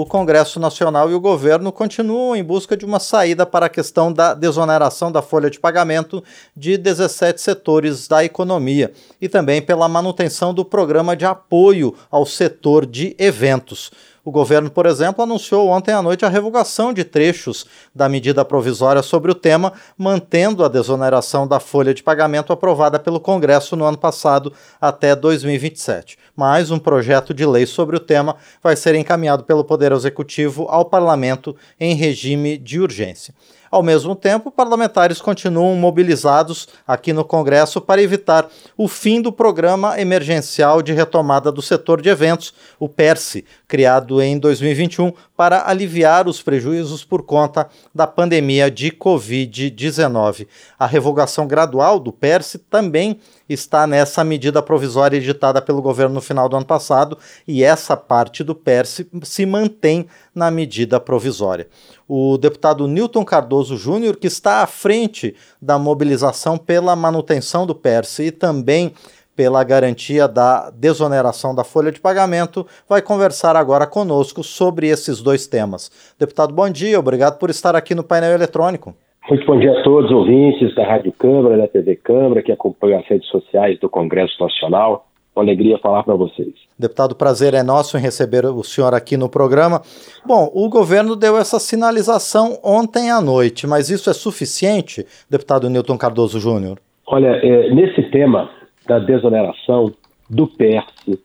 o 0.00 0.04
Congresso 0.04 0.60
Nacional 0.60 1.10
e 1.10 1.14
o 1.14 1.20
governo 1.20 1.72
continuam 1.72 2.36
em 2.36 2.44
busca 2.44 2.76
de 2.76 2.84
uma 2.84 3.00
saída 3.00 3.46
para 3.46 3.66
a 3.66 3.70
questão 3.70 4.12
da 4.12 4.34
desoneração 4.34 5.10
da 5.10 5.22
folha 5.22 5.48
de 5.48 5.58
pagamento 5.58 6.22
de 6.54 6.76
17 6.76 7.40
setores 7.40 8.06
da 8.06 8.22
economia 8.22 8.92
e 9.20 9.26
também 9.26 9.62
pela 9.62 9.88
manutenção 9.88 10.52
do 10.52 10.66
programa 10.66 11.16
de 11.16 11.24
apoio 11.24 11.94
ao 12.10 12.26
setor 12.26 12.84
de 12.84 13.16
eventos. 13.18 13.90
O 14.26 14.32
governo, 14.32 14.68
por 14.68 14.86
exemplo, 14.86 15.22
anunciou 15.22 15.68
ontem 15.68 15.92
à 15.92 16.02
noite 16.02 16.24
a 16.24 16.28
revogação 16.28 16.92
de 16.92 17.04
trechos 17.04 17.64
da 17.94 18.08
medida 18.08 18.44
provisória 18.44 19.00
sobre 19.00 19.30
o 19.30 19.34
tema, 19.36 19.72
mantendo 19.96 20.64
a 20.64 20.68
desoneração 20.68 21.46
da 21.46 21.60
folha 21.60 21.94
de 21.94 22.02
pagamento 22.02 22.52
aprovada 22.52 22.98
pelo 22.98 23.20
Congresso 23.20 23.76
no 23.76 23.84
ano 23.84 23.96
passado 23.96 24.52
até 24.80 25.14
2027. 25.14 26.18
Mas 26.34 26.72
um 26.72 26.78
projeto 26.80 27.32
de 27.32 27.46
lei 27.46 27.66
sobre 27.66 27.94
o 27.94 28.00
tema 28.00 28.34
vai 28.60 28.74
ser 28.74 28.96
encaminhado 28.96 29.44
pelo 29.44 29.62
Poder 29.62 29.92
Executivo 29.92 30.66
ao 30.68 30.86
Parlamento 30.86 31.54
em 31.78 31.94
regime 31.94 32.58
de 32.58 32.80
urgência. 32.80 33.32
Ao 33.76 33.82
mesmo 33.82 34.16
tempo, 34.16 34.50
parlamentares 34.50 35.20
continuam 35.20 35.76
mobilizados 35.76 36.66
aqui 36.88 37.12
no 37.12 37.22
Congresso 37.22 37.78
para 37.78 38.00
evitar 38.00 38.48
o 38.74 38.88
fim 38.88 39.20
do 39.20 39.30
Programa 39.30 40.00
Emergencial 40.00 40.80
de 40.80 40.94
Retomada 40.94 41.52
do 41.52 41.60
Setor 41.60 42.00
de 42.00 42.08
Eventos, 42.08 42.54
o 42.80 42.88
PERSE, 42.88 43.44
criado 43.68 44.22
em 44.22 44.38
2021 44.38 45.12
para 45.36 45.68
aliviar 45.68 46.26
os 46.26 46.40
prejuízos 46.40 47.04
por 47.04 47.22
conta 47.22 47.68
da 47.94 48.06
pandemia 48.06 48.70
de 48.70 48.90
Covid-19. 48.90 50.46
A 50.78 50.86
revogação 50.86 51.46
gradual 51.46 52.00
do 52.00 52.10
PERSE 52.10 52.56
também 52.58 53.20
está 53.48 53.86
nessa 53.86 54.24
medida 54.24 54.62
provisória 54.62 55.18
editada 55.18 55.60
pelo 55.62 55.82
governo 55.82 56.14
no 56.14 56.20
final 56.20 56.48
do 56.48 56.56
ano 56.56 56.66
passado 56.66 57.18
e 57.46 57.62
essa 57.62 57.96
parte 57.96 58.42
do 58.42 58.54
PERSE 58.54 59.08
se 59.22 59.46
mantém 59.46 60.06
na 60.34 60.50
medida 60.50 60.98
provisória. 60.98 61.68
O 62.08 62.36
deputado 62.38 62.86
Newton 62.86 63.24
Cardoso 63.24 63.65
Júnior, 63.74 64.16
que 64.16 64.26
está 64.26 64.62
à 64.62 64.66
frente 64.66 65.34
da 65.60 65.78
mobilização 65.78 66.56
pela 66.56 66.94
manutenção 66.94 67.66
do 67.66 67.74
PERSE 67.74 68.26
e 68.26 68.30
também 68.30 68.92
pela 69.34 69.62
garantia 69.62 70.26
da 70.26 70.70
desoneração 70.70 71.54
da 71.54 71.62
folha 71.62 71.92
de 71.92 72.00
pagamento, 72.00 72.66
vai 72.88 73.02
conversar 73.02 73.54
agora 73.54 73.86
conosco 73.86 74.42
sobre 74.42 74.88
esses 74.88 75.20
dois 75.20 75.46
temas. 75.46 75.90
Deputado, 76.18 76.54
bom 76.54 76.70
dia, 76.70 76.98
obrigado 76.98 77.38
por 77.38 77.50
estar 77.50 77.76
aqui 77.76 77.94
no 77.94 78.02
painel 78.02 78.32
eletrônico. 78.32 78.94
Muito 79.28 79.44
bom 79.44 79.58
dia 79.58 79.72
a 79.72 79.82
todos 79.82 80.10
os 80.10 80.16
ouvintes 80.16 80.74
da 80.76 80.86
Rádio 80.86 81.12
Câmara, 81.12 81.58
da 81.58 81.66
TV 81.66 81.96
Câmara, 81.96 82.42
que 82.42 82.52
acompanham 82.52 83.00
as 83.00 83.06
redes 83.06 83.28
sociais 83.28 83.78
do 83.80 83.90
Congresso 83.90 84.40
Nacional. 84.40 85.05
Uma 85.36 85.44
alegria 85.44 85.78
falar 85.78 86.02
para 86.02 86.14
vocês. 86.14 86.54
Deputado, 86.78 87.14
prazer 87.14 87.52
é 87.52 87.62
nosso 87.62 87.98
em 87.98 88.00
receber 88.00 88.46
o 88.46 88.64
senhor 88.64 88.94
aqui 88.94 89.18
no 89.18 89.28
programa. 89.28 89.82
Bom, 90.26 90.50
o 90.54 90.66
governo 90.70 91.14
deu 91.14 91.36
essa 91.36 91.60
sinalização 91.60 92.58
ontem 92.64 93.10
à 93.10 93.20
noite, 93.20 93.66
mas 93.66 93.90
isso 93.90 94.08
é 94.08 94.14
suficiente, 94.14 95.04
deputado 95.28 95.68
Newton 95.68 95.98
Cardoso 95.98 96.40
Júnior? 96.40 96.78
Olha, 97.06 97.28
é, 97.42 97.68
nesse 97.74 98.02
tema, 98.10 98.48
da 98.86 98.98
desoneração, 98.98 99.92
do 100.30 100.46
PERSE, 100.46 101.20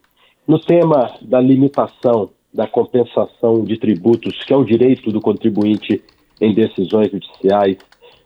no 0.45 0.59
tema 0.59 1.15
da 1.21 1.39
limitação 1.39 2.29
da 2.53 2.67
compensação 2.67 3.63
de 3.63 3.77
tributos, 3.79 4.43
que 4.43 4.53
é 4.53 4.57
o 4.57 4.65
direito 4.65 5.09
do 5.11 5.21
contribuinte 5.21 6.03
em 6.41 6.53
decisões 6.53 7.09
judiciais, 7.09 7.77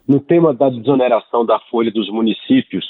no 0.08 0.20
tema 0.20 0.54
da 0.54 0.70
desoneração 0.70 1.46
da 1.46 1.60
folha 1.72 1.92
dos 1.92 2.10
municípios, 2.10 2.86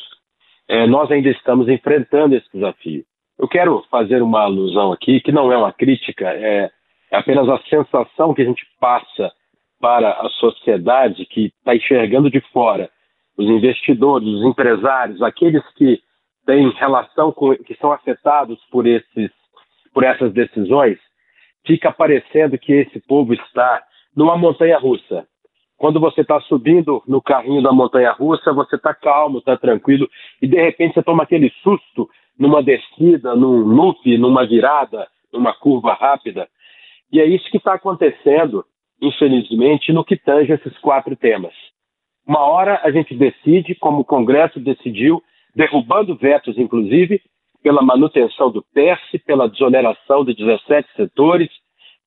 é, 0.68 0.88
nós 0.88 1.12
ainda 1.12 1.30
estamos 1.30 1.68
enfrentando 1.68 2.36
esse 2.36 2.48
desafio. 2.54 3.04
Eu 3.38 3.48
quero 3.48 3.84
fazer 3.90 4.22
uma 4.22 4.42
alusão 4.42 4.92
aqui, 4.92 5.20
que 5.20 5.32
não 5.32 5.52
é 5.52 5.58
uma 5.58 5.74
crítica, 5.74 6.30
é, 6.30 6.72
é 7.12 7.18
apenas 7.18 7.48
a 7.50 7.60
sensação 7.70 8.34
que 8.34 8.42
a 8.42 8.46
gente 8.46 8.66
passa 8.80 9.32
para 9.80 10.12
a 10.12 10.30
sociedade 10.30 11.26
que 11.26 11.48
está 11.58 11.76
enxergando 11.76 12.30
de 12.30 12.40
fora, 12.52 12.90
os 13.38 13.46
investidores, 13.46 14.28
os 14.28 14.44
empresários, 14.44 15.22
aqueles 15.22 15.64
que 15.74 16.00
têm 16.46 16.70
relação 16.72 17.32
com, 17.32 17.56
que 17.56 17.76
são 17.76 17.92
afetados 17.92 18.58
por 18.72 18.88
esses, 18.88 19.32
por 19.94 20.04
essas 20.04 20.32
decisões, 20.34 20.98
fica 21.66 21.92
parecendo 21.92 22.58
que 22.58 22.72
esse 22.72 23.00
povo 23.02 23.34
está 23.34 23.84
numa 24.16 24.38
montanha 24.38 24.78
russa. 24.78 25.28
Quando 25.78 26.00
você 26.00 26.22
está 26.22 26.40
subindo 26.42 27.04
no 27.08 27.22
carrinho 27.22 27.62
da 27.62 27.72
montanha 27.72 28.12
russa, 28.12 28.54
você 28.54 28.76
está 28.76 28.94
calmo, 28.94 29.40
está 29.40 29.58
tranquilo, 29.58 30.10
e 30.42 30.48
de 30.48 30.56
repente 30.56 30.94
você 30.94 31.04
toma 31.04 31.24
aquele 31.24 31.50
susto 31.62 32.10
numa 32.40 32.64
descida, 32.64 33.36
num 33.36 33.60
loop, 33.60 34.18
numa 34.18 34.46
virada, 34.46 35.08
numa 35.32 35.54
curva 35.54 35.94
rápida. 35.94 36.48
E 37.12 37.20
é 37.20 37.26
isso 37.26 37.50
que 37.52 37.58
está 37.58 37.74
acontecendo, 37.74 38.66
infelizmente, 39.02 39.92
no 39.92 40.04
que 40.04 40.18
tange 40.18 40.54
esses 40.54 40.78
quatro 40.80 41.16
temas. 41.16 41.54
Uma 42.26 42.40
hora 42.40 42.82
a 42.84 42.92
gente 42.92 43.16
decide, 43.16 43.76
como 43.76 44.00
o 44.00 44.06
Congresso 44.06 44.60
decidiu, 44.60 45.22
derrubando 45.54 46.16
vetos, 46.16 46.58
inclusive, 46.58 47.22
pela 47.62 47.82
manutenção 47.82 48.52
do 48.52 48.64
PERSE, 48.74 49.20
pela 49.20 49.50
desoneração 49.50 50.24
de 50.24 50.34
17 50.34 50.88
setores, 50.96 51.50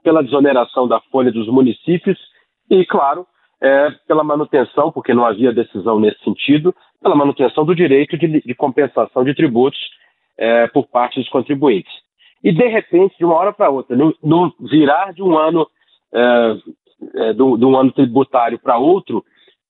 pela 0.03 0.23
desoneração 0.23 0.87
da 0.87 1.01
folha 1.11 1.33
dos 1.33 1.49
municípios 1.49 2.19
e, 2.71 2.85
claro, 2.85 3.27
é, 3.61 3.91
pela 4.07 4.23
manutenção, 4.23 4.93
porque 4.93 5.13
não 5.13 5.27
havia 5.27 5.53
decisão 5.53 5.99
nesse 5.99 6.23
sentido, 6.23 6.75
pela 7.03 7.15
manutenção 7.15 7.65
do 7.65 7.75
direito 7.75 8.17
de, 8.17 8.41
de 8.41 8.55
compensação 8.55 9.25
de 9.25 9.35
tributos 9.35 9.79
é, 10.37 10.67
por 10.69 10.87
parte 10.87 11.19
dos 11.19 11.29
contribuintes. 11.29 11.93
E, 12.43 12.53
de 12.53 12.67
repente, 12.69 13.17
de 13.19 13.25
uma 13.25 13.35
hora 13.35 13.53
para 13.53 13.71
outra, 13.71 13.97
no, 13.97 14.15
no, 14.23 14.55
virar 14.61 15.13
de 15.13 15.23
um 15.23 15.37
ano, 15.37 15.67
é, 16.15 16.57
é 17.17 17.33
do, 17.33 17.57
de 17.57 17.65
um 17.65 17.77
ano 17.77 17.91
tributário 17.93 18.59
para 18.59 18.79
outro, 18.79 19.25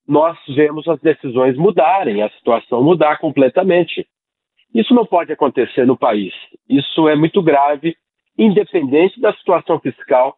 nós 0.07 0.37
vemos 0.47 0.87
as 0.87 0.99
decisões 1.01 1.57
mudarem, 1.57 2.21
a 2.21 2.29
situação 2.31 2.83
mudar 2.83 3.17
completamente. 3.19 4.07
Isso 4.73 4.93
não 4.93 5.05
pode 5.05 5.31
acontecer 5.31 5.85
no 5.85 5.97
país. 5.97 6.33
Isso 6.67 7.07
é 7.07 7.15
muito 7.15 7.41
grave, 7.41 7.95
independente 8.37 9.19
da 9.19 9.33
situação 9.33 9.79
fiscal 9.79 10.35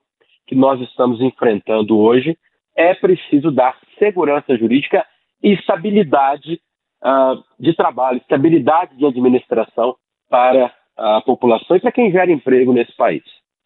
que 0.47 0.55
nós 0.55 0.79
estamos 0.81 1.21
enfrentando 1.21 1.97
hoje. 1.97 2.37
É 2.75 2.93
preciso 2.95 3.51
dar 3.51 3.77
segurança 3.99 4.57
jurídica 4.57 5.05
e 5.43 5.53
estabilidade 5.53 6.59
uh, 7.03 7.43
de 7.59 7.75
trabalho, 7.75 8.17
estabilidade 8.17 8.95
de 8.97 9.05
administração 9.05 9.95
para 10.29 10.73
a 10.97 11.21
população 11.21 11.75
e 11.75 11.79
para 11.79 11.91
quem 11.91 12.11
gera 12.11 12.31
emprego 12.31 12.73
nesse 12.73 12.95
país. 12.95 13.23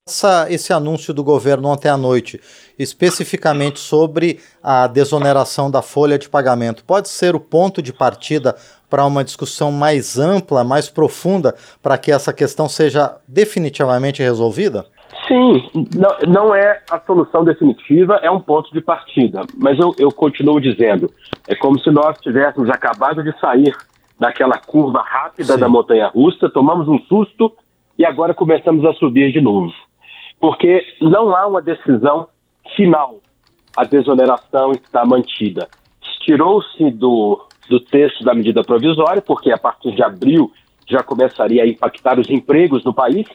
Essa, 0.07 0.45
esse 0.51 0.71
anúncio 0.71 1.11
do 1.15 1.23
governo 1.23 1.67
ontem 1.67 1.89
à 1.89 1.97
noite, 1.97 2.39
especificamente 2.77 3.79
sobre 3.79 4.39
a 4.61 4.85
desoneração 4.85 5.71
da 5.71 5.81
folha 5.81 6.19
de 6.19 6.29
pagamento, 6.29 6.85
pode 6.85 7.09
ser 7.09 7.35
o 7.35 7.39
ponto 7.39 7.81
de 7.81 7.91
partida 7.91 8.55
para 8.87 9.03
uma 9.03 9.23
discussão 9.23 9.71
mais 9.71 10.19
ampla, 10.19 10.63
mais 10.63 10.89
profunda, 10.89 11.55
para 11.81 11.97
que 11.97 12.11
essa 12.11 12.31
questão 12.31 12.69
seja 12.69 13.17
definitivamente 13.27 14.21
resolvida? 14.21 14.85
Sim, 15.35 15.87
não, 15.95 16.31
não, 16.31 16.55
é 16.55 16.81
a 16.89 16.99
solução 16.99 17.43
definitiva, 17.43 18.19
é 18.21 18.31
um 18.31 18.39
ponto 18.39 18.71
de 18.71 18.81
partida. 18.81 19.41
Mas 19.57 19.77
eu, 19.79 19.93
eu 19.97 20.11
continuo 20.11 20.59
dizendo, 20.59 21.11
é 21.47 21.55
como 21.55 21.79
se 21.79 21.91
nós 21.91 22.17
tivéssemos 22.19 22.69
acabado 22.69 23.23
de 23.23 23.37
sair 23.39 23.75
daquela 24.19 24.57
curva 24.57 25.01
rápida 25.01 25.53
Sim. 25.53 25.59
da 25.59 25.67
montanha 25.67 26.07
russa, 26.07 26.49
tomamos 26.49 26.87
um 26.87 26.99
susto 26.99 27.51
e 27.97 28.05
agora 28.05 28.33
começamos 28.33 28.85
a 28.85 28.93
subir 28.93 29.31
de 29.31 29.41
novo 29.41 29.73
porque 30.39 30.85
não 31.01 31.35
há 31.35 31.47
uma 31.47 31.61
decisão 31.61 32.27
final. 32.75 33.19
A 33.75 33.83
desoneração 33.83 34.71
está 34.71 35.05
mantida. 35.05 35.67
Tirou-se 36.21 36.91
do, 36.91 37.45
do 37.69 37.79
texto 37.79 38.23
da 38.23 38.33
medida 38.33 38.63
provisória, 38.63 39.21
porque 39.21 39.51
a 39.51 39.57
partir 39.57 39.91
de 39.95 40.03
abril 40.03 40.51
já 40.87 41.03
começaria 41.03 41.63
a 41.63 41.67
impactar 41.67 42.19
os 42.19 42.29
empregos 42.29 42.83
no 42.83 42.93
país, 42.93 43.27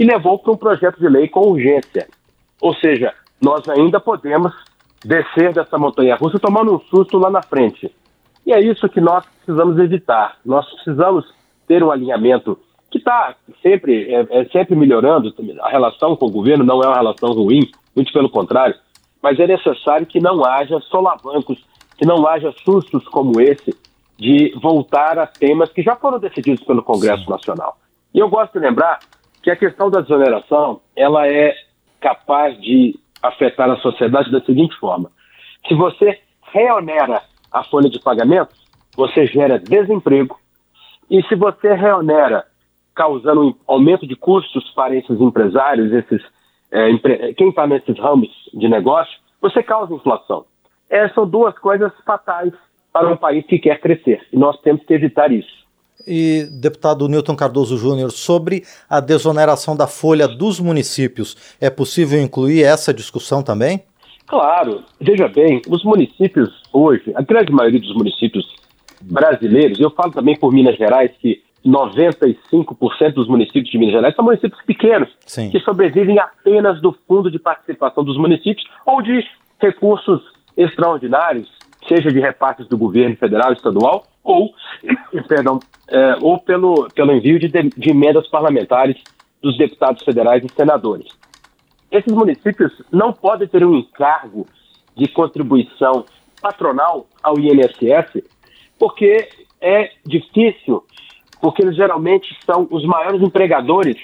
e 0.00 0.04
levou 0.04 0.38
para 0.38 0.52
um 0.52 0.56
projeto 0.56 0.98
de 0.98 1.06
lei 1.06 1.28
com 1.28 1.40
urgência. 1.40 2.08
Ou 2.58 2.74
seja, 2.74 3.12
nós 3.40 3.68
ainda 3.68 4.00
podemos 4.00 4.50
descer 5.04 5.52
dessa 5.52 5.76
montanha 5.76 6.16
russa 6.16 6.38
tomando 6.38 6.74
um 6.74 6.80
susto 6.80 7.18
lá 7.18 7.30
na 7.30 7.42
frente. 7.42 7.94
E 8.46 8.52
é 8.52 8.58
isso 8.58 8.88
que 8.88 9.00
nós 9.00 9.26
precisamos 9.26 9.78
evitar. 9.78 10.38
Nós 10.44 10.66
precisamos 10.72 11.26
ter 11.68 11.84
um 11.84 11.90
alinhamento 11.90 12.58
que 12.90 12.96
está 12.96 13.34
sempre, 13.62 14.12
é, 14.12 14.26
é, 14.30 14.44
sempre 14.46 14.74
melhorando. 14.74 15.32
A 15.60 15.68
relação 15.68 16.16
com 16.16 16.26
o 16.26 16.30
governo 16.30 16.64
não 16.64 16.82
é 16.82 16.86
uma 16.86 16.96
relação 16.96 17.32
ruim, 17.32 17.70
muito 17.94 18.10
pelo 18.10 18.30
contrário, 18.30 18.74
mas 19.22 19.38
é 19.38 19.46
necessário 19.46 20.06
que 20.06 20.18
não 20.18 20.44
haja 20.44 20.80
solavancos, 20.88 21.62
que 21.98 22.06
não 22.06 22.26
haja 22.26 22.52
sustos 22.64 23.06
como 23.08 23.38
esse 23.38 23.76
de 24.18 24.54
voltar 24.60 25.18
a 25.18 25.26
temas 25.26 25.70
que 25.70 25.82
já 25.82 25.94
foram 25.94 26.18
decididos 26.18 26.64
pelo 26.64 26.82
Congresso 26.82 27.24
Sim. 27.24 27.30
Nacional. 27.30 27.76
E 28.14 28.18
eu 28.18 28.28
gosto 28.28 28.54
de 28.54 28.66
lembrar 28.66 28.98
que 29.42 29.50
a 29.50 29.56
questão 29.56 29.90
da 29.90 30.00
desoneração 30.00 30.80
ela 30.96 31.26
é 31.26 31.54
capaz 32.00 32.60
de 32.60 32.98
afetar 33.22 33.70
a 33.70 33.76
sociedade 33.78 34.30
da 34.30 34.40
seguinte 34.42 34.76
forma: 34.76 35.10
se 35.66 35.74
você 35.74 36.20
reonera 36.52 37.22
a 37.52 37.64
folha 37.64 37.88
de 37.88 38.00
pagamento, 38.00 38.54
você 38.96 39.26
gera 39.26 39.58
desemprego, 39.58 40.38
e 41.10 41.22
se 41.24 41.34
você 41.34 41.74
reonera 41.74 42.44
causando 42.94 43.42
um 43.42 43.54
aumento 43.66 44.06
de 44.06 44.16
custos 44.16 44.68
para 44.74 44.94
esses 44.94 45.20
empresários, 45.20 45.92
esses 45.92 46.22
é, 46.70 47.32
quem 47.34 47.48
está 47.48 47.66
nesses 47.66 47.98
ramos 47.98 48.30
de 48.54 48.68
negócio, 48.68 49.12
você 49.40 49.62
causa 49.62 49.94
inflação. 49.94 50.44
Essas 50.88 51.14
são 51.14 51.26
duas 51.26 51.56
coisas 51.58 51.92
fatais 52.04 52.52
para 52.92 53.12
um 53.12 53.16
país 53.16 53.44
que 53.46 53.58
quer 53.58 53.80
crescer. 53.80 54.26
E 54.32 54.36
nós 54.36 54.60
temos 54.60 54.84
que 54.84 54.94
evitar 54.94 55.32
isso. 55.32 55.59
E, 56.06 56.48
deputado 56.50 57.08
Newton 57.08 57.36
Cardoso 57.36 57.76
Júnior, 57.76 58.10
sobre 58.10 58.64
a 58.88 59.00
desoneração 59.00 59.76
da 59.76 59.86
folha 59.86 60.26
dos 60.26 60.60
municípios, 60.60 61.36
é 61.60 61.70
possível 61.70 62.20
incluir 62.20 62.62
essa 62.62 62.92
discussão 62.92 63.42
também? 63.42 63.82
Claro. 64.26 64.82
Veja 65.00 65.28
bem, 65.28 65.60
os 65.68 65.82
municípios 65.84 66.50
hoje, 66.72 67.12
a 67.14 67.22
grande 67.22 67.52
maioria 67.52 67.80
dos 67.80 67.94
municípios 67.94 68.46
brasileiros, 69.00 69.80
eu 69.80 69.90
falo 69.90 70.12
também 70.12 70.38
por 70.38 70.52
Minas 70.52 70.76
Gerais, 70.76 71.10
que 71.20 71.42
95% 71.66 73.12
dos 73.14 73.28
municípios 73.28 73.70
de 73.70 73.78
Minas 73.78 73.94
Gerais 73.94 74.14
são 74.14 74.24
municípios 74.24 74.62
pequenos, 74.62 75.08
Sim. 75.26 75.50
que 75.50 75.60
sobrevivem 75.60 76.18
apenas 76.18 76.80
do 76.80 76.96
fundo 77.06 77.30
de 77.30 77.38
participação 77.38 78.04
dos 78.04 78.16
municípios 78.16 78.64
ou 78.86 79.02
de 79.02 79.24
recursos 79.58 80.22
extraordinários, 80.56 81.50
seja 81.88 82.10
de 82.10 82.20
repartes 82.20 82.66
do 82.68 82.78
governo 82.78 83.16
federal 83.16 83.52
estadual, 83.52 84.06
ou, 84.22 84.52
perdão, 85.28 85.60
é, 85.88 86.16
ou 86.20 86.38
pelo, 86.38 86.88
pelo 86.94 87.12
envio 87.12 87.38
de, 87.38 87.48
de 87.48 87.90
emendas 87.90 88.28
parlamentares 88.28 88.96
dos 89.42 89.56
deputados 89.56 90.02
federais 90.04 90.44
e 90.44 90.52
senadores. 90.54 91.08
Esses 91.90 92.12
municípios 92.12 92.72
não 92.92 93.12
podem 93.12 93.48
ter 93.48 93.64
um 93.64 93.74
encargo 93.74 94.46
de 94.96 95.08
contribuição 95.08 96.04
patronal 96.40 97.06
ao 97.22 97.38
INSS, 97.38 98.22
porque 98.78 99.28
é 99.60 99.90
difícil, 100.06 100.84
porque 101.40 101.62
eles 101.62 101.76
geralmente 101.76 102.36
são 102.44 102.66
os 102.70 102.84
maiores 102.84 103.20
empregadores 103.22 103.96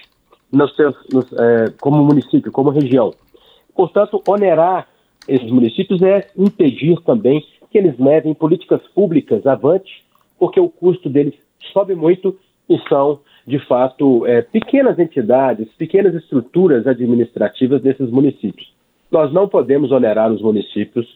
nos 0.53 0.75
seus, 0.75 0.97
nos, 1.13 1.33
é, 1.33 1.73
como 1.81 2.05
município, 2.05 2.51
como 2.51 2.71
região. 2.71 3.15
Portanto, 3.75 4.23
onerar 4.27 4.89
esses 5.29 5.51
municípios 5.51 6.01
é 6.03 6.29
impedir 6.37 7.01
também 7.03 7.45
que 7.71 7.79
eles 7.79 7.99
levem 7.99 8.35
políticas 8.35 8.81
públicas 8.95 9.47
avante, 9.47 10.05
porque 10.39 10.61
o 10.61 10.69
custo 10.69 11.09
deles 11.09 11.35
sobe 11.73 11.95
muito 11.95 12.37
e 12.69 12.79
são, 12.89 13.21
de 13.47 13.59
fato, 13.67 14.27
é, 14.27 14.43
pequenas 14.43 14.99
entidades, 14.99 15.69
pequenas 15.79 16.15
estruturas 16.15 16.87
administrativas 16.87 17.81
desses 17.83 18.11
municípios. 18.11 18.73
Nós 19.11 19.33
não 19.33 19.49
podemos 19.49 19.93
onerar 19.93 20.33
os 20.33 20.43
municípios. 20.43 21.07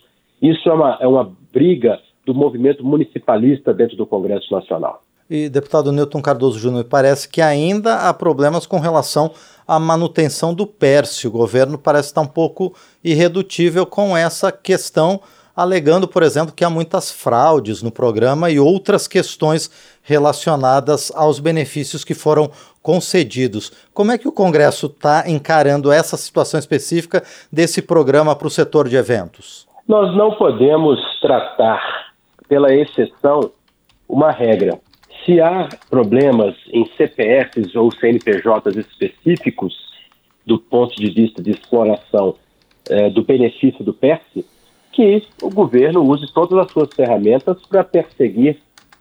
Isso 0.41 0.69
é 0.69 0.73
uma, 0.73 0.99
é 1.01 1.07
uma 1.07 1.33
briga 1.53 1.99
do 2.25 2.35
movimento 2.35 2.85
municipalista 2.85 3.75
dentro 3.75 3.97
do 3.97 4.07
Congresso 4.07 4.53
Nacional. 4.53 5.03
E, 5.29 5.49
deputado 5.49 5.93
Newton 5.93 6.21
Cardoso 6.21 6.59
Júnior, 6.59 6.85
parece 6.85 7.29
que 7.29 7.41
ainda 7.41 8.09
há 8.09 8.13
problemas 8.13 8.67
com 8.67 8.81
relação 8.81 9.31
à 9.67 9.79
manutenção 9.79 10.53
do 10.53 10.67
PERSE. 10.67 11.29
O 11.29 11.31
governo 11.31 11.79
parece 11.79 12.09
estar 12.09 12.21
um 12.21 12.27
pouco 12.27 12.75
irredutível 13.03 13.87
com 13.87 14.17
essa 14.17 14.51
questão, 14.51 15.21
alegando, 15.61 16.09
por 16.09 16.23
exemplo, 16.23 16.55
que 16.55 16.65
há 16.65 16.71
muitas 16.71 17.13
fraudes 17.13 17.83
no 17.83 17.91
programa 17.91 18.51
e 18.51 18.59
outras 18.59 19.07
questões 19.07 19.71
relacionadas 20.03 21.13
aos 21.15 21.39
benefícios 21.39 22.03
que 22.03 22.15
foram 22.15 22.51
concedidos. 22.83 23.71
Como 23.93 24.11
é 24.11 24.17
que 24.17 24.27
o 24.27 24.33
Congresso 24.33 24.87
está 24.87 25.25
encarando 25.29 25.93
essa 25.93 26.17
situação 26.17 26.59
específica 26.59 27.23
desse 27.53 27.83
programa 27.83 28.35
para 28.35 28.47
o 28.47 28.51
setor 28.51 28.89
de 28.89 28.97
eventos? 28.97 29.69
Nós 29.87 30.17
não 30.17 30.33
podemos 30.33 30.99
tratar, 31.21 32.15
pela 32.49 32.73
exceção, 32.75 33.51
uma 34.09 34.31
regra. 34.31 34.79
Se 35.27 35.43
há 35.43 35.69
problemas 35.91 36.55
em 36.73 36.87
CPFs 36.97 37.77
ou 37.77 37.93
CNPJs 37.93 38.77
específicos, 38.77 39.75
do 40.47 40.59
ponto 40.59 40.97
de 40.97 41.11
vista 41.11 41.43
de 41.43 41.51
exploração 41.51 42.35
eh, 42.89 43.11
do 43.11 43.23
benefício 43.23 43.85
do 43.85 43.93
PERS, 43.93 44.23
que 44.93 45.23
o 45.43 45.51
governo 45.51 46.03
use 46.03 46.33
todas 46.33 46.59
as 46.59 46.71
suas 46.73 46.89
ferramentas 46.95 47.57
para 47.69 47.85
perseguir 47.85 48.59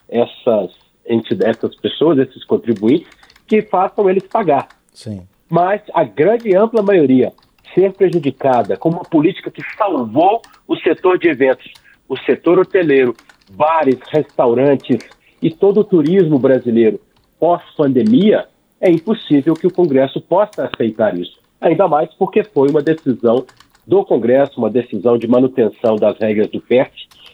essas, 0.07 0.71
essas 1.06 1.75
pessoas, 1.77 2.19
esses 2.19 2.44
contribuintes, 2.45 3.09
que 3.47 3.62
façam 3.63 4.09
eles 4.09 4.27
pagar. 4.27 4.68
Sim. 4.94 5.27
Mas 5.50 5.81
a 5.94 6.03
grande 6.03 6.56
ampla 6.56 6.83
maioria 6.83 7.33
ser 7.74 7.94
prejudicada 7.94 8.77
com 8.77 8.89
uma 8.89 9.03
política 9.03 9.50
que 9.50 9.63
salvou 9.77 10.41
o 10.68 10.75
setor 10.77 11.18
de 11.18 11.27
eventos, 11.27 11.71
o 12.07 12.18
setor 12.18 12.59
hoteleiro, 12.59 13.15
bares, 13.51 14.00
restaurantes, 14.12 15.00
e 15.42 15.50
todo 15.50 15.81
o 15.81 15.83
turismo 15.83 16.38
brasileiro 16.38 17.00
pós-pandemia, 17.39 18.47
é 18.81 18.89
impossível 18.89 19.53
que 19.53 19.68
o 19.68 19.71
Congresso 19.71 20.21
possa 20.21 20.65
aceitar 20.65 21.18
isso. 21.18 21.39
Ainda 21.62 21.88
mais 21.88 22.13
porque 22.15 22.44
foi 22.44 22.69
uma 22.69 22.81
decisão 22.81 23.45
do 23.89 24.06
Congresso, 24.06 24.59
uma 24.59 24.69
decisão 24.69 25.18
de 25.18 25.27
manutenção 25.27 25.95
das 25.95 26.15
regras 26.19 26.47
do 26.51 26.62
PERT, 26.62 26.94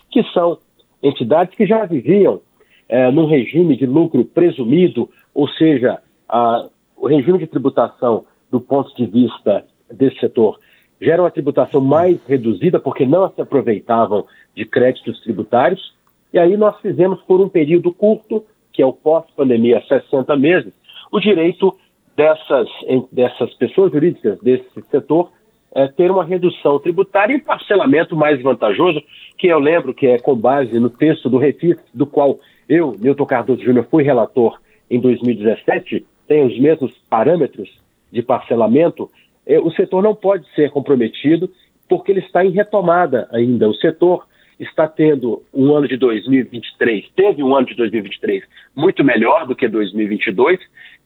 que 0.09 0.23
são 0.31 0.57
entidades 1.03 1.53
que 1.53 1.65
já 1.65 1.85
viviam 1.85 2.39
é, 2.87 3.11
num 3.11 3.25
regime 3.25 3.75
de 3.75 3.85
lucro 3.85 4.23
presumido, 4.23 5.09
ou 5.33 5.49
seja, 5.49 5.99
a, 6.29 6.65
o 6.95 7.07
regime 7.07 7.39
de 7.39 7.45
tributação 7.45 8.23
do 8.49 8.61
ponto 8.61 8.95
de 8.95 9.05
vista 9.05 9.65
desse 9.91 10.17
setor 10.17 10.57
gera 11.01 11.21
uma 11.21 11.29
tributação 11.29 11.81
mais 11.81 12.17
reduzida 12.25 12.79
porque 12.79 13.05
não 13.05 13.29
se 13.29 13.41
aproveitavam 13.41 14.25
de 14.55 14.63
créditos 14.63 15.21
tributários. 15.21 15.93
E 16.31 16.39
aí 16.39 16.55
nós 16.55 16.79
fizemos 16.79 17.21
por 17.23 17.41
um 17.41 17.49
período 17.49 17.91
curto, 17.91 18.45
que 18.71 18.81
é 18.81 18.85
o 18.85 18.93
pós-pandemia, 18.93 19.83
60 19.85 20.37
meses, 20.37 20.73
o 21.11 21.19
direito 21.19 21.77
dessas, 22.15 22.69
dessas 23.11 23.53
pessoas 23.55 23.91
jurídicas 23.91 24.39
desse 24.39 24.81
setor 24.89 25.31
é, 25.75 25.87
ter 25.89 26.09
uma 26.09 26.23
redução 26.23 26.79
tributária 26.79 27.35
e 27.35 27.41
parcelamento 27.41 28.15
mais 28.15 28.41
vantajoso, 28.41 29.03
que 29.37 29.47
eu 29.47 29.59
lembro 29.59 29.93
que 29.93 30.07
é 30.07 30.17
com 30.17 30.33
base 30.33 30.79
no 30.79 30.89
texto 30.89 31.29
do 31.29 31.37
refis, 31.37 31.77
do 31.93 32.05
qual 32.07 32.39
eu, 32.67 32.95
Nilton 32.97 33.25
Cardoso 33.25 33.61
Júnior, 33.61 33.85
fui 33.91 34.01
relator 34.01 34.57
em 34.89 34.99
2017, 35.01 36.05
tem 36.27 36.45
os 36.45 36.57
mesmos 36.57 36.91
parâmetros 37.09 37.69
de 38.11 38.21
parcelamento, 38.21 39.11
é, 39.45 39.59
o 39.59 39.69
setor 39.71 40.01
não 40.01 40.15
pode 40.15 40.47
ser 40.55 40.71
comprometido 40.71 41.51
porque 41.89 42.11
ele 42.11 42.21
está 42.21 42.43
em 42.43 42.51
retomada 42.51 43.27
ainda. 43.31 43.67
O 43.69 43.75
setor 43.75 44.25
está 44.57 44.87
tendo 44.87 45.43
um 45.53 45.75
ano 45.75 45.87
de 45.87 45.97
2023, 45.97 47.09
teve 47.15 47.43
um 47.43 47.53
ano 47.53 47.67
de 47.67 47.75
2023 47.75 48.43
muito 48.73 49.03
melhor 49.03 49.45
do 49.45 49.55
que 49.55 49.67
2022, 49.67 50.57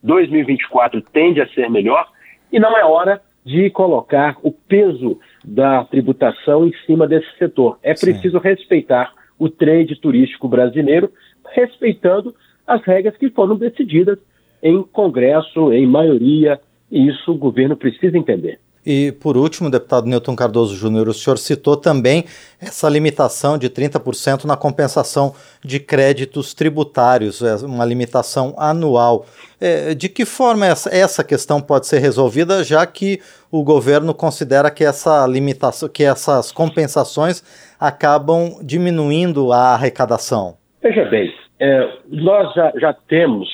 2024 0.03 1.01
tende 1.01 1.41
a 1.41 1.47
ser 1.49 1.69
melhor, 1.69 2.07
e 2.51 2.59
não 2.59 2.77
é 2.77 2.85
hora 2.85 3.21
de 3.49 3.67
colocar 3.71 4.37
o 4.43 4.51
peso 4.51 5.19
da 5.43 5.83
tributação 5.83 6.67
em 6.67 6.73
cima 6.85 7.07
desse 7.07 7.35
setor. 7.39 7.79
É 7.81 7.95
preciso 7.95 8.37
Sim. 8.37 8.43
respeitar 8.43 9.11
o 9.39 9.49
trade 9.49 9.99
turístico 9.99 10.47
brasileiro, 10.47 11.11
respeitando 11.51 12.35
as 12.67 12.83
regras 12.83 13.17
que 13.17 13.31
foram 13.31 13.55
decididas 13.55 14.19
em 14.61 14.83
Congresso, 14.83 15.73
em 15.73 15.87
maioria, 15.87 16.59
e 16.91 17.07
isso 17.07 17.31
o 17.31 17.37
governo 17.37 17.75
precisa 17.75 18.15
entender. 18.15 18.59
E, 18.85 19.11
por 19.11 19.35
último, 19.35 19.69
deputado 19.69 20.07
Newton 20.07 20.35
Cardoso 20.35 20.75
Júnior, 20.75 21.07
o 21.07 21.13
senhor 21.13 21.37
citou 21.37 21.75
também 21.75 22.25
essa 22.61 22.87
limitação 22.89 23.57
de 23.57 23.69
30% 23.69 24.45
na 24.45 24.55
compensação 24.55 25.33
de 25.63 25.79
créditos 25.79 26.53
tributários, 26.53 27.41
é 27.41 27.55
uma 27.65 27.85
limitação 27.85 28.53
anual. 28.57 29.25
É, 29.59 29.93
de 29.93 30.07
que 30.07 30.25
forma 30.25 30.65
essa, 30.65 31.23
questão 31.23 31.61
pode 31.61 31.87
ser 31.87 31.99
resolvida, 31.99 32.63
já 32.63 32.85
que 32.85 33.19
o 33.51 33.63
governo 33.63 34.13
considera 34.13 34.71
que 34.71 34.85
essa 34.85 35.27
limitação, 35.27 35.89
que 35.89 36.03
essas 36.03 36.51
compensações 36.51 37.43
acabam 37.79 38.57
diminuindo 38.63 39.51
a 39.51 39.73
arrecadação? 39.73 40.57
Veja 40.81 41.03
bem, 41.05 41.33
é, 41.59 41.89
nós 42.07 42.53
já, 42.53 42.71
já 42.77 42.93
temos 42.93 43.49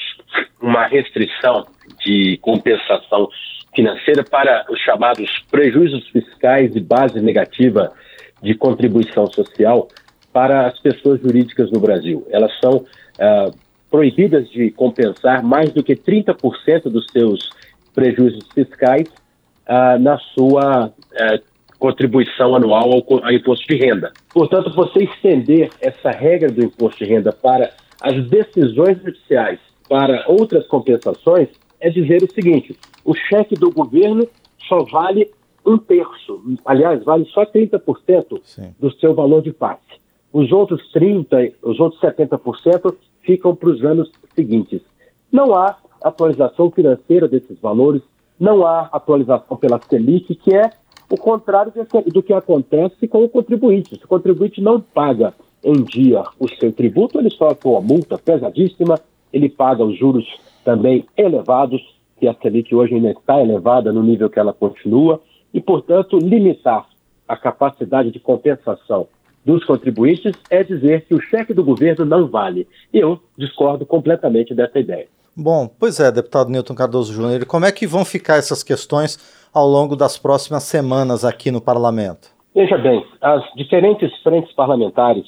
uma 0.61 0.85
restrição 0.85 1.65
de 2.05 2.37
compensação 2.41 3.27
financeira 3.75 4.23
para 4.23 4.65
os 4.69 4.79
chamados 4.79 5.29
prejuízos 5.51 6.07
fiscais 6.09 6.75
e 6.75 6.79
base 6.79 7.19
negativa 7.19 7.91
de 8.41 8.55
contribuição 8.55 9.27
social 9.27 9.87
para 10.31 10.67
as 10.67 10.79
pessoas 10.79 11.21
jurídicas 11.21 11.71
no 11.71 11.79
Brasil. 11.79 12.25
Elas 12.29 12.51
são 12.59 12.85
ah, 13.19 13.51
proibidas 13.89 14.49
de 14.49 14.71
compensar 14.71 15.43
mais 15.43 15.71
do 15.71 15.83
que 15.83 15.95
30% 15.95 16.83
dos 16.89 17.05
seus 17.11 17.49
prejuízos 17.93 18.47
fiscais 18.53 19.07
ah, 19.67 19.97
na 19.97 20.17
sua 20.17 20.91
ah, 21.17 21.39
contribuição 21.79 22.55
anual 22.55 22.91
ao, 22.91 23.23
ao 23.23 23.31
imposto 23.31 23.65
de 23.67 23.75
renda. 23.75 24.11
Portanto, 24.33 24.73
você 24.73 25.03
estender 25.03 25.69
essa 25.81 26.11
regra 26.11 26.49
do 26.51 26.65
imposto 26.65 27.03
de 27.03 27.09
renda 27.09 27.31
para 27.31 27.71
as 28.01 28.27
decisões 28.27 28.97
judiciais 29.01 29.59
para 29.87 30.25
outras 30.27 30.67
compensações 30.67 31.47
é 31.79 31.89
dizer 31.89 32.23
o 32.23 32.33
seguinte: 32.33 32.75
o 33.05 33.13
cheque 33.13 33.55
do 33.55 33.71
governo 33.71 34.27
só 34.67 34.83
vale 34.83 35.31
um 35.65 35.77
terço, 35.77 36.41
aliás, 36.65 37.03
vale 37.03 37.25
só 37.25 37.45
30% 37.45 38.39
Sim. 38.43 38.75
do 38.79 38.91
seu 38.93 39.15
valor 39.15 39.41
de 39.41 39.53
passe. 39.53 39.81
Os 40.33 40.51
outros 40.51 40.81
30%, 40.93 41.53
os 41.63 41.79
outros 41.79 42.01
70% 42.01 42.93
ficam 43.21 43.55
para 43.55 43.69
os 43.69 43.83
anos 43.83 44.11
seguintes. 44.35 44.81
Não 45.31 45.55
há 45.55 45.77
atualização 46.03 46.69
financeira 46.69 47.27
desses 47.27 47.57
valores 47.59 48.01
não 48.39 48.65
há 48.65 48.89
atualização 48.91 49.57
pela 49.57 49.79
Selic, 49.81 50.35
que 50.35 50.55
é 50.55 50.69
o 51.09 51.17
contrário 51.17 51.71
do 52.07 52.23
que 52.23 52.33
acontece 52.33 53.07
com 53.07 53.23
o 53.23 53.29
contribuinte. 53.29 53.97
Se 53.97 54.05
o 54.05 54.07
contribuinte 54.07 54.61
não 54.61 54.81
paga 54.81 55.33
em 55.63 55.83
dia 55.83 56.23
o 56.39 56.47
seu 56.49 56.71
tributo, 56.71 57.19
ele 57.19 57.29
sofre 57.29 57.69
uma 57.69 57.81
multa 57.81 58.17
pesadíssima, 58.17 58.99
ele 59.31 59.49
paga 59.49 59.83
os 59.83 59.97
juros 59.97 60.25
também 60.63 61.05
elevados, 61.15 61.81
que 62.19 62.27
a 62.27 62.33
Selic 62.35 62.73
hoje 62.73 62.95
ainda 62.95 63.11
está 63.11 63.41
elevada 63.41 63.91
no 63.91 64.03
nível 64.03 64.29
que 64.29 64.39
ela 64.39 64.53
continua, 64.53 65.21
e, 65.53 65.61
portanto, 65.61 66.17
limitar 66.17 66.85
a 67.27 67.37
capacidade 67.37 68.11
de 68.11 68.19
compensação 68.19 69.07
dos 69.45 69.63
contribuintes 69.63 70.33
é 70.49 70.63
dizer 70.63 71.05
que 71.05 71.13
o 71.13 71.21
cheque 71.21 71.53
do 71.53 71.63
governo 71.63 72.03
não 72.03 72.27
vale. 72.27 72.67
Eu 72.91 73.19
discordo 73.37 73.85
completamente 73.85 74.53
dessa 74.53 74.79
ideia. 74.79 75.07
Bom, 75.37 75.67
pois 75.67 75.99
é, 75.99 76.11
deputado 76.11 76.49
Newton 76.49 76.73
Cardoso 76.73 77.13
Júnior, 77.13 77.45
como 77.45 77.65
é 77.65 77.71
que 77.71 77.85
vão 77.85 78.03
ficar 78.03 78.37
essas 78.37 78.63
questões 78.63 79.19
ao 79.53 79.67
longo 79.67 79.95
das 79.95 80.17
próximas 80.17 80.63
semanas 80.63 81.23
aqui 81.23 81.51
no 81.51 81.61
parlamento? 81.61 82.29
Veja 82.55 82.77
bem, 82.77 83.05
as 83.21 83.43
diferentes 83.55 84.11
frentes 84.23 84.53
parlamentares 84.53 85.25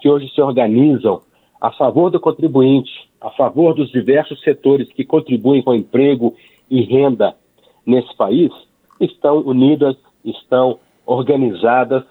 que 0.00 0.08
hoje 0.08 0.28
se 0.32 0.40
organizam 0.40 1.20
a 1.60 1.70
favor 1.72 2.10
do 2.10 2.20
contribuinte, 2.20 2.90
a 3.20 3.30
favor 3.30 3.74
dos 3.74 3.90
diversos 3.90 4.40
setores 4.42 4.90
que 4.92 5.04
contribuem 5.04 5.62
com 5.62 5.74
emprego 5.74 6.34
e 6.70 6.82
renda 6.82 7.34
nesse 7.84 8.14
país, 8.16 8.52
estão 9.00 9.38
unidas, 9.38 9.96
estão 10.24 10.78
organizadas 11.06 12.04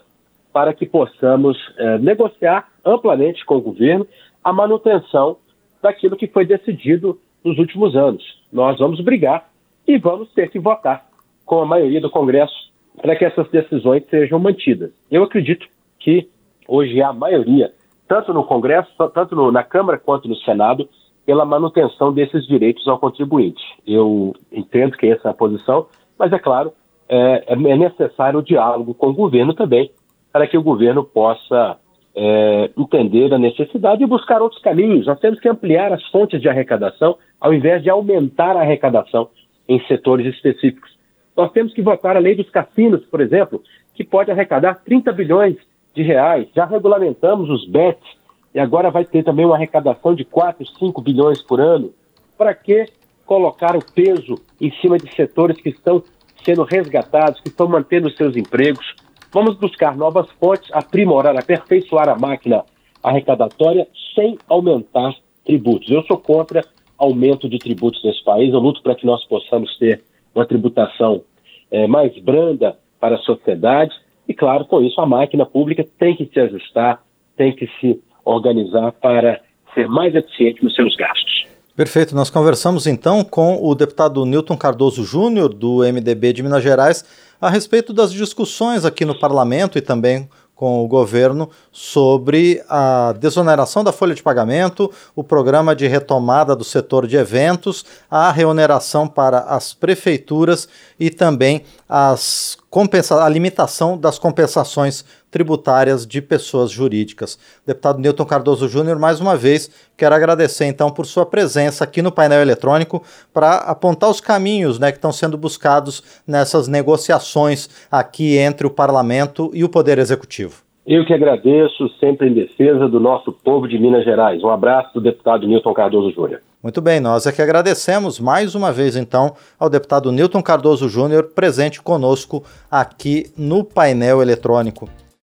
para 0.52 0.74
que 0.74 0.86
possamos 0.86 1.56
eh, 1.78 1.98
negociar 1.98 2.68
amplamente 2.84 3.44
com 3.44 3.56
o 3.56 3.60
governo 3.60 4.06
a 4.42 4.52
manutenção 4.52 5.36
daquilo 5.82 6.16
que 6.16 6.26
foi 6.26 6.44
decidido 6.44 7.18
nos 7.44 7.58
últimos 7.58 7.94
anos. 7.94 8.24
Nós 8.52 8.78
vamos 8.78 9.00
brigar 9.00 9.48
e 9.86 9.98
vamos 9.98 10.30
ter 10.32 10.50
que 10.50 10.58
votar 10.58 11.06
com 11.44 11.62
a 11.62 11.66
maioria 11.66 12.00
do 12.00 12.10
Congresso 12.10 12.68
para 13.00 13.14
que 13.14 13.24
essas 13.24 13.48
decisões 13.50 14.04
sejam 14.10 14.38
mantidas. 14.38 14.90
Eu 15.10 15.22
acredito 15.22 15.66
que 15.98 16.28
hoje 16.66 17.00
há 17.00 17.12
maioria, 17.12 17.72
tanto 18.08 18.32
no 18.32 18.42
Congresso, 18.44 18.90
tanto 19.14 19.36
no, 19.36 19.52
na 19.52 19.62
Câmara 19.62 19.98
quanto 19.98 20.26
no 20.26 20.36
Senado, 20.36 20.88
pela 21.26 21.44
manutenção 21.44 22.12
desses 22.12 22.46
direitos 22.46 22.88
ao 22.88 22.98
contribuinte. 22.98 23.62
Eu 23.86 24.34
entendo 24.50 24.96
que 24.96 25.06
essa 25.06 25.28
é 25.28 25.30
a 25.30 25.34
posição, 25.34 25.86
mas 26.18 26.32
é 26.32 26.38
claro, 26.38 26.72
é, 27.06 27.44
é 27.46 27.76
necessário 27.76 28.38
o 28.38 28.42
diálogo 28.42 28.94
com 28.94 29.08
o 29.08 29.14
governo 29.14 29.52
também, 29.52 29.90
para 30.32 30.46
que 30.46 30.56
o 30.56 30.62
governo 30.62 31.04
possa 31.04 31.76
é, 32.16 32.70
entender 32.76 33.32
a 33.32 33.38
necessidade 33.38 34.02
e 34.02 34.06
buscar 34.06 34.40
outros 34.40 34.60
caminhos. 34.62 35.06
Nós 35.06 35.20
temos 35.20 35.38
que 35.38 35.48
ampliar 35.48 35.92
as 35.92 36.02
fontes 36.08 36.40
de 36.40 36.48
arrecadação, 36.48 37.16
ao 37.38 37.52
invés 37.52 37.82
de 37.82 37.90
aumentar 37.90 38.56
a 38.56 38.60
arrecadação 38.60 39.28
em 39.68 39.80
setores 39.86 40.26
específicos. 40.34 40.90
Nós 41.36 41.52
temos 41.52 41.74
que 41.74 41.82
votar 41.82 42.16
a 42.16 42.20
lei 42.20 42.34
dos 42.34 42.48
cassinos, 42.50 43.04
por 43.04 43.20
exemplo, 43.20 43.62
que 43.94 44.02
pode 44.02 44.30
arrecadar 44.30 44.82
30 44.82 45.12
bilhões 45.12 45.56
de 45.98 46.02
reais. 46.04 46.46
Já 46.54 46.64
regulamentamos 46.64 47.50
os 47.50 47.66
BETs 47.66 48.06
e 48.54 48.60
agora 48.60 48.88
vai 48.90 49.04
ter 49.04 49.24
também 49.24 49.44
uma 49.44 49.56
arrecadação 49.56 50.14
de 50.14 50.24
4, 50.24 50.64
5 50.78 51.02
bilhões 51.02 51.42
por 51.42 51.60
ano. 51.60 51.92
Para 52.36 52.54
que 52.54 52.86
colocar 53.26 53.76
o 53.76 53.84
peso 53.84 54.36
em 54.60 54.70
cima 54.80 54.96
de 54.96 55.12
setores 55.14 55.60
que 55.60 55.70
estão 55.70 56.02
sendo 56.44 56.62
resgatados, 56.62 57.40
que 57.40 57.48
estão 57.48 57.66
mantendo 57.66 58.10
seus 58.12 58.36
empregos? 58.36 58.94
Vamos 59.32 59.56
buscar 59.56 59.96
novas 59.96 60.30
fontes, 60.40 60.70
aprimorar, 60.72 61.36
aperfeiçoar 61.36 62.08
a 62.08 62.16
máquina 62.16 62.64
arrecadatória 63.02 63.86
sem 64.14 64.38
aumentar 64.48 65.12
tributos. 65.44 65.90
Eu 65.90 66.02
sou 66.04 66.16
contra 66.16 66.64
aumento 66.96 67.48
de 67.48 67.58
tributos 67.58 68.02
nesse 68.04 68.22
país, 68.24 68.52
eu 68.52 68.60
luto 68.60 68.82
para 68.82 68.94
que 68.94 69.04
nós 69.04 69.24
possamos 69.26 69.76
ter 69.78 70.02
uma 70.34 70.46
tributação 70.46 71.22
é, 71.70 71.86
mais 71.86 72.16
branda 72.20 72.78
para 73.00 73.16
a 73.16 73.18
sociedade 73.18 73.94
e, 74.28 74.34
claro, 74.34 74.66
com 74.66 74.82
isso 74.82 75.00
a 75.00 75.06
máquina 75.06 75.46
pública 75.46 75.84
tem 75.98 76.14
que 76.14 76.26
se 76.26 76.38
ajustar, 76.38 77.02
tem 77.36 77.54
que 77.56 77.66
se 77.80 77.98
organizar 78.24 78.92
para 78.92 79.40
ser 79.74 79.88
mais 79.88 80.14
eficiente 80.14 80.62
nos 80.62 80.74
seus 80.74 80.94
gastos. 80.96 81.46
Perfeito. 81.74 82.14
Nós 82.14 82.28
conversamos 82.28 82.86
então 82.86 83.24
com 83.24 83.58
o 83.62 83.74
deputado 83.74 84.26
Newton 84.26 84.56
Cardoso 84.56 85.04
Júnior, 85.04 85.54
do 85.54 85.78
MDB 85.78 86.32
de 86.32 86.42
Minas 86.42 86.62
Gerais, 86.62 87.04
a 87.40 87.48
respeito 87.48 87.92
das 87.92 88.12
discussões 88.12 88.84
aqui 88.84 89.04
no 89.04 89.18
parlamento 89.18 89.78
e 89.78 89.80
também 89.80 90.28
com 90.58 90.84
o 90.84 90.88
governo 90.88 91.48
sobre 91.70 92.60
a 92.68 93.14
desoneração 93.16 93.84
da 93.84 93.92
folha 93.92 94.12
de 94.12 94.24
pagamento, 94.24 94.90
o 95.14 95.22
programa 95.22 95.74
de 95.74 95.86
retomada 95.86 96.56
do 96.56 96.64
setor 96.64 97.06
de 97.06 97.16
eventos, 97.16 97.84
a 98.10 98.32
reoneração 98.32 99.06
para 99.06 99.38
as 99.38 99.72
prefeituras 99.72 100.68
e 100.98 101.10
também 101.10 101.62
as 101.88 102.58
compensa 102.70 103.22
a 103.22 103.28
limitação 103.28 103.96
das 103.96 104.18
compensações 104.18 105.04
tributárias 105.30 106.06
de 106.06 106.20
pessoas 106.20 106.70
jurídicas. 106.70 107.38
Deputado 107.66 107.98
Newton 107.98 108.24
Cardoso 108.24 108.68
Júnior, 108.68 108.98
mais 108.98 109.20
uma 109.20 109.36
vez, 109.36 109.70
quero 109.96 110.14
agradecer 110.14 110.66
então 110.66 110.90
por 110.90 111.06
sua 111.06 111.24
presença 111.24 111.84
aqui 111.84 112.02
no 112.02 112.12
painel 112.12 112.40
eletrônico 112.40 113.02
para 113.32 113.56
apontar 113.56 114.10
os 114.10 114.20
caminhos 114.20 114.78
né, 114.78 114.92
que 114.92 114.98
estão 114.98 115.12
sendo 115.12 115.38
buscados 115.38 116.02
nessas 116.26 116.68
negociações 116.68 117.68
aqui 117.90 118.36
entre 118.36 118.66
o 118.66 118.70
parlamento 118.70 119.50
e 119.54 119.64
o 119.64 119.68
Poder 119.68 119.98
Executivo. 119.98 120.67
Eu 120.90 121.04
que 121.04 121.12
agradeço, 121.12 121.86
sempre 122.00 122.30
em 122.30 122.32
defesa 122.32 122.88
do 122.88 122.98
nosso 122.98 123.30
povo 123.30 123.68
de 123.68 123.78
Minas 123.78 124.06
Gerais. 124.06 124.42
Um 124.42 124.48
abraço 124.48 124.94
do 124.94 125.02
deputado 125.02 125.46
Newton 125.46 125.74
Cardoso 125.74 126.10
Júnior. 126.12 126.40
Muito 126.62 126.80
bem, 126.80 126.98
nós 126.98 127.26
é 127.26 127.30
que 127.30 127.42
agradecemos 127.42 128.18
mais 128.18 128.54
uma 128.54 128.72
vez 128.72 128.96
então 128.96 129.34
ao 129.60 129.68
deputado 129.68 130.10
Newton 130.10 130.42
Cardoso 130.42 130.88
Júnior 130.88 131.24
presente 131.34 131.82
conosco 131.82 132.42
aqui 132.70 133.26
no 133.36 133.62
painel 133.62 134.22
eletrônico. 134.22 134.88